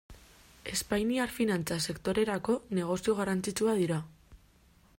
[0.75, 4.01] Espainiar finantza sektorerako negozio garrantzitsua dira.